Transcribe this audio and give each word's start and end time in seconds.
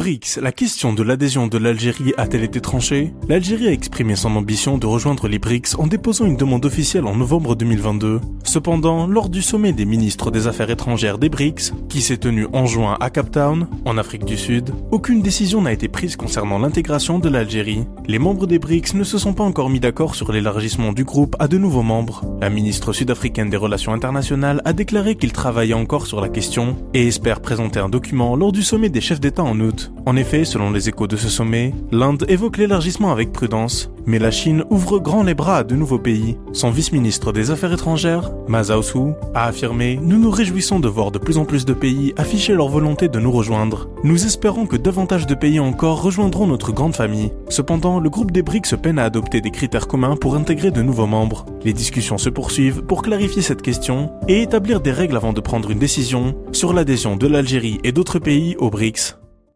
BRICS, 0.00 0.38
la 0.40 0.50
question 0.50 0.94
de 0.94 1.02
l'adhésion 1.02 1.46
de 1.46 1.58
l'Algérie 1.58 2.14
a-t-elle 2.16 2.42
été 2.42 2.62
tranchée? 2.62 3.12
L'Algérie 3.28 3.68
a 3.68 3.72
exprimé 3.72 4.16
son 4.16 4.34
ambition 4.34 4.78
de 4.78 4.86
rejoindre 4.86 5.28
les 5.28 5.38
BRICS 5.38 5.74
en 5.78 5.86
déposant 5.86 6.24
une 6.24 6.38
demande 6.38 6.64
officielle 6.64 7.04
en 7.04 7.14
novembre 7.14 7.54
2022. 7.54 8.18
Cependant, 8.42 9.06
lors 9.06 9.28
du 9.28 9.42
sommet 9.42 9.74
des 9.74 9.84
ministres 9.84 10.30
des 10.30 10.46
Affaires 10.46 10.70
étrangères 10.70 11.18
des 11.18 11.28
BRICS, 11.28 11.74
qui 11.90 12.00
s'est 12.00 12.16
tenu 12.16 12.46
en 12.54 12.64
juin 12.64 12.96
à 12.98 13.10
Cape 13.10 13.30
Town, 13.30 13.68
en 13.84 13.98
Afrique 13.98 14.24
du 14.24 14.38
Sud, 14.38 14.70
aucune 14.90 15.20
décision 15.20 15.60
n'a 15.60 15.74
été 15.74 15.86
prise 15.86 16.16
concernant 16.16 16.58
l'intégration 16.58 17.18
de 17.18 17.28
l'Algérie. 17.28 17.84
Les 18.08 18.18
membres 18.18 18.46
des 18.46 18.58
BRICS 18.58 18.94
ne 18.94 19.04
se 19.04 19.18
sont 19.18 19.34
pas 19.34 19.44
encore 19.44 19.68
mis 19.68 19.80
d'accord 19.80 20.14
sur 20.14 20.32
l'élargissement 20.32 20.94
du 20.94 21.04
groupe 21.04 21.36
à 21.38 21.46
de 21.46 21.58
nouveaux 21.58 21.82
membres. 21.82 22.24
La 22.40 22.48
ministre 22.48 22.94
sud-africaine 22.94 23.50
des 23.50 23.58
Relations 23.58 23.92
internationales 23.92 24.62
a 24.64 24.72
déclaré 24.72 25.16
qu'il 25.16 25.32
travaillait 25.32 25.74
encore 25.74 26.06
sur 26.06 26.22
la 26.22 26.30
question 26.30 26.78
et 26.94 27.06
espère 27.06 27.42
présenter 27.42 27.80
un 27.80 27.90
document 27.90 28.34
lors 28.34 28.50
du 28.50 28.62
sommet 28.62 28.88
des 28.88 29.02
chefs 29.02 29.20
d'État 29.20 29.44
en 29.44 29.60
août. 29.60 29.89
En 30.06 30.16
effet, 30.16 30.44
selon 30.44 30.70
les 30.70 30.88
échos 30.88 31.06
de 31.06 31.16
ce 31.16 31.28
sommet, 31.28 31.74
l'Inde 31.92 32.24
évoque 32.28 32.56
l'élargissement 32.56 33.12
avec 33.12 33.32
prudence, 33.32 33.90
mais 34.06 34.18
la 34.18 34.30
Chine 34.30 34.64
ouvre 34.70 34.98
grand 34.98 35.22
les 35.22 35.34
bras 35.34 35.58
à 35.58 35.64
de 35.64 35.76
nouveaux 35.76 35.98
pays. 35.98 36.38
Son 36.52 36.70
vice-ministre 36.70 37.32
des 37.32 37.50
Affaires 37.50 37.72
étrangères, 37.72 38.30
Ma 38.48 38.64
Zhaosu, 38.64 39.12
a 39.34 39.44
affirmé 39.44 40.00
«Nous 40.02 40.18
nous 40.18 40.30
réjouissons 40.30 40.80
de 40.80 40.88
voir 40.88 41.10
de 41.10 41.18
plus 41.18 41.38
en 41.38 41.44
plus 41.44 41.64
de 41.64 41.74
pays 41.74 42.14
afficher 42.16 42.54
leur 42.54 42.68
volonté 42.68 43.08
de 43.08 43.20
nous 43.20 43.30
rejoindre. 43.30 43.90
Nous 44.02 44.24
espérons 44.24 44.66
que 44.66 44.76
davantage 44.76 45.26
de 45.26 45.34
pays 45.34 45.60
encore 45.60 46.02
rejoindront 46.02 46.46
notre 46.46 46.72
grande 46.72 46.96
famille. 46.96 47.30
Cependant, 47.50 48.00
le 48.00 48.10
groupe 48.10 48.32
des 48.32 48.42
BRICS 48.42 48.76
peine 48.82 48.98
à 48.98 49.04
adopter 49.04 49.42
des 49.42 49.50
critères 49.50 49.86
communs 49.86 50.16
pour 50.16 50.34
intégrer 50.34 50.70
de 50.70 50.82
nouveaux 50.82 51.06
membres. 51.06 51.44
Les 51.62 51.74
discussions 51.74 52.18
se 52.18 52.30
poursuivent 52.30 52.82
pour 52.82 53.02
clarifier 53.02 53.42
cette 53.42 53.62
question 53.62 54.10
et 54.28 54.42
établir 54.42 54.80
des 54.80 54.92
règles 54.92 55.16
avant 55.16 55.34
de 55.34 55.40
prendre 55.40 55.70
une 55.70 55.78
décision 55.78 56.34
sur 56.52 56.72
l'adhésion 56.72 57.16
de 57.16 57.26
l'Algérie 57.26 57.78
et 57.84 57.92
d'autres 57.92 58.18
pays 58.18 58.56
aux 58.58 58.70
BRICS. 58.70 59.19